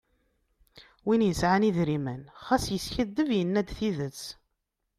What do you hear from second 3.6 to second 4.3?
tidet.